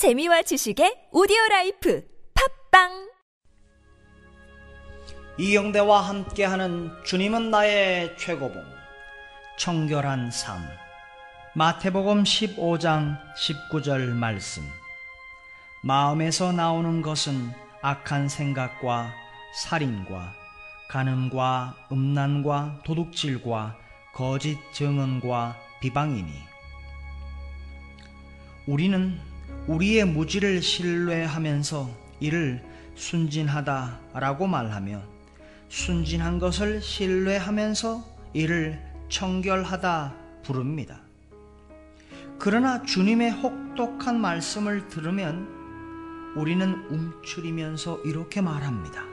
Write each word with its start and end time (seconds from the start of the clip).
재미와 0.00 0.40
지식의 0.40 1.10
오디오 1.12 1.36
라이프 1.50 2.02
팟빵! 2.70 3.10
이영대와 5.36 6.00
함께하는 6.00 6.90
주님은 7.04 7.50
나의 7.50 8.16
최고봉 8.16 8.64
청결한 9.58 10.30
삶. 10.30 10.62
마태복음 11.54 12.22
15장 12.22 13.18
19절 13.36 14.14
말씀. 14.14 14.62
마음에서 15.82 16.50
나오는 16.52 17.02
것은 17.02 17.52
악한 17.82 18.30
생각과 18.30 19.12
살인과 19.54 20.32
간음과 20.88 21.88
음란과 21.92 22.84
도둑질과 22.86 23.76
거짓 24.14 24.56
증언과 24.72 25.58
비방이니. 25.82 26.32
우리는 28.66 29.29
우리의 29.70 30.04
무지를 30.04 30.60
신뢰하면서 30.62 31.88
이를 32.18 32.60
순진하다라고 32.96 34.48
말하며 34.48 35.00
순진한 35.68 36.40
것을 36.40 36.82
신뢰하면서 36.82 38.04
이를 38.32 38.82
청결하다 39.08 40.14
부릅니다. 40.42 41.00
그러나 42.40 42.82
주님의 42.82 43.30
혹독한 43.30 44.20
말씀을 44.20 44.88
들으면 44.88 45.46
우리는 46.34 46.74
움츠리면서 46.90 48.00
이렇게 48.04 48.40
말합니다. 48.40 49.04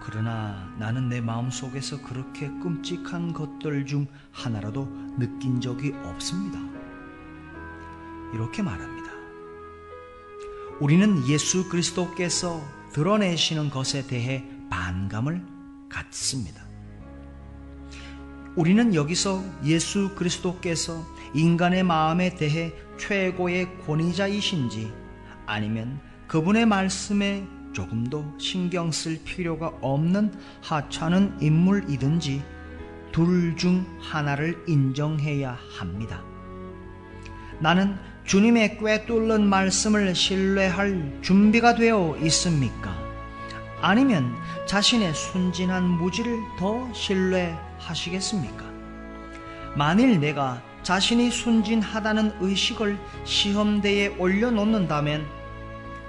그러나 0.00 0.72
나는 0.78 1.08
내 1.08 1.20
마음 1.20 1.50
속에서 1.50 2.00
그렇게 2.02 2.46
끔찍한 2.62 3.32
것들 3.32 3.84
중 3.84 4.06
하나라도 4.30 4.86
느낀 5.18 5.60
적이 5.60 5.92
없습니다. 6.04 6.60
이렇게 8.32 8.62
말합니다. 8.62 9.13
우리는 10.80 11.26
예수 11.28 11.68
그리스도께서 11.68 12.60
드러내시는 12.92 13.70
것에 13.70 14.06
대해 14.06 14.44
반감을 14.70 15.42
갖습니다. 15.88 16.64
우리는 18.56 18.94
여기서 18.94 19.42
예수 19.64 20.14
그리스도께서 20.14 21.04
인간의 21.34 21.82
마음에 21.82 22.34
대해 22.34 22.72
최고의 22.98 23.78
권위자이신지 23.80 24.92
아니면 25.46 26.00
그분의 26.28 26.66
말씀에 26.66 27.46
조금도 27.72 28.38
신경 28.38 28.92
쓸 28.92 29.22
필요가 29.24 29.68
없는 29.80 30.32
하찮은 30.62 31.38
인물이든지 31.40 32.42
둘 33.12 33.56
중 33.56 33.86
하나를 34.00 34.64
인정해야 34.66 35.56
합니다. 35.78 36.22
나는 37.60 37.96
주님의 38.24 38.78
꿰뚫는 38.78 39.46
말씀을 39.46 40.14
신뢰할 40.14 41.18
준비가 41.20 41.74
되어 41.74 42.16
있습니까? 42.22 42.96
아니면 43.82 44.34
자신의 44.64 45.12
순진한 45.14 45.84
무지를 45.84 46.38
더 46.58 46.90
신뢰하시겠습니까? 46.94 48.64
만일 49.76 50.20
내가 50.20 50.62
자신이 50.82 51.30
순진하다는 51.30 52.36
의식을 52.40 52.98
시험대에 53.24 54.16
올려놓는다면 54.18 55.26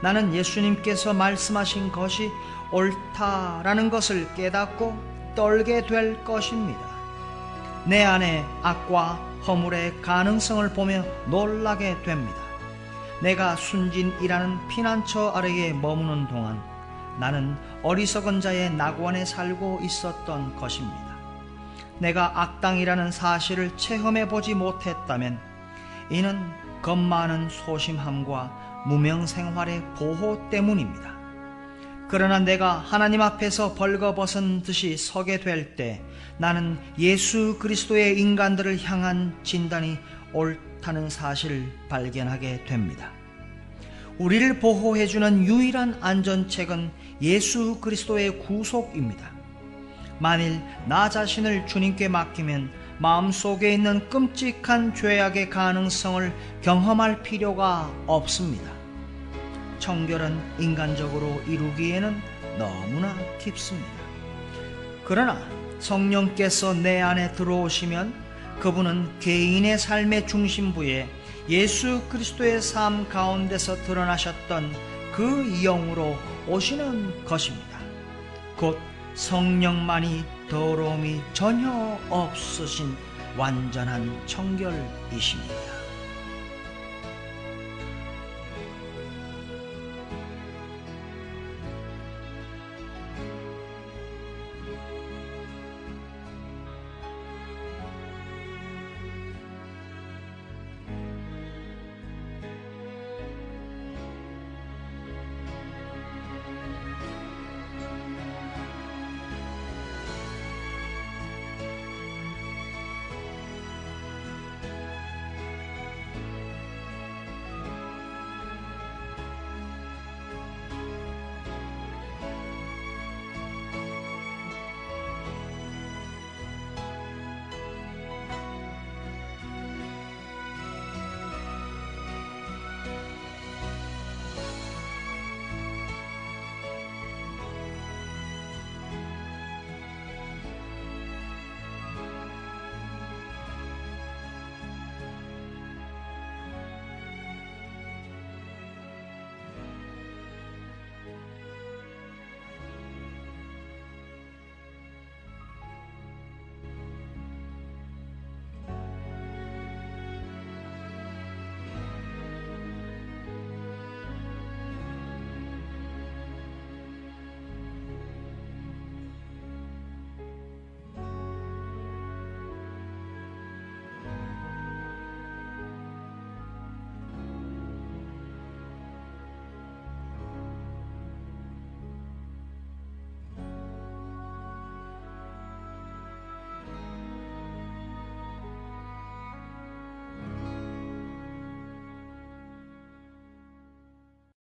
나는 0.00 0.34
예수님께서 0.34 1.14
말씀하신 1.14 1.90
것이 1.90 2.30
옳다라는 2.70 3.90
것을 3.90 4.32
깨닫고 4.34 4.96
떨게 5.34 5.86
될 5.86 6.22
것입니다. 6.22 6.93
내 7.86 8.02
안에 8.02 8.44
악과 8.62 9.18
허물의 9.46 10.00
가능성을 10.00 10.72
보며 10.72 11.04
놀라게 11.26 12.02
됩니다. 12.02 12.34
내가 13.22 13.56
순진이라는 13.56 14.68
피난처 14.68 15.32
아래에 15.34 15.72
머무는 15.72 16.26
동안 16.28 16.62
나는 17.18 17.56
어리석은 17.82 18.40
자의 18.40 18.70
낙원에 18.70 19.24
살고 19.24 19.80
있었던 19.82 20.56
것입니다. 20.56 21.14
내가 21.98 22.40
악당이라는 22.40 23.12
사실을 23.12 23.76
체험해 23.76 24.28
보지 24.28 24.54
못했다면 24.54 25.38
이는 26.10 26.40
겁 26.82 26.98
많은 26.98 27.48
소심함과 27.50 28.84
무명 28.86 29.26
생활의 29.26 29.82
보호 29.94 30.48
때문입니다. 30.50 31.13
그러나 32.14 32.38
내가 32.38 32.74
하나님 32.74 33.20
앞에서 33.22 33.74
벌거벗은 33.74 34.62
듯이 34.62 34.96
서게 34.96 35.40
될 35.40 35.74
때 35.74 36.00
나는 36.38 36.78
예수 36.96 37.58
그리스도의 37.58 38.20
인간들을 38.20 38.80
향한 38.84 39.36
진단이 39.42 39.98
옳다는 40.32 41.10
사실을 41.10 41.66
발견하게 41.88 42.66
됩니다. 42.66 43.10
우리를 44.18 44.60
보호해주는 44.60 45.44
유일한 45.44 45.98
안전책은 46.00 46.92
예수 47.20 47.80
그리스도의 47.80 48.38
구속입니다. 48.46 49.32
만일 50.20 50.60
나 50.86 51.10
자신을 51.10 51.66
주님께 51.66 52.06
맡기면 52.06 52.70
마음속에 53.00 53.74
있는 53.74 54.08
끔찍한 54.08 54.94
죄악의 54.94 55.50
가능성을 55.50 56.32
경험할 56.62 57.24
필요가 57.24 57.92
없습니다. 58.06 58.83
청결은 59.84 60.40
인간적으로 60.58 61.42
이루기에는 61.46 62.18
너무나 62.56 63.14
깊습니다. 63.38 63.92
그러나 65.04 65.38
성령께서 65.78 66.72
내 66.72 67.02
안에 67.02 67.32
들어오시면 67.32 68.14
그분은 68.60 69.18
개인의 69.20 69.78
삶의 69.78 70.26
중심부에 70.26 71.06
예수 71.50 72.00
그리스도의 72.08 72.62
삶 72.62 73.06
가운데서 73.10 73.76
드러나셨던 73.82 74.72
그 75.12 75.44
영으로 75.62 76.16
오시는 76.48 77.26
것입니다. 77.26 77.78
곧 78.56 78.78
성령만이 79.12 80.24
더러움이 80.48 81.20
전혀 81.34 81.98
없으신 82.08 82.96
완전한 83.36 84.10
청결이십니다. 84.24 85.73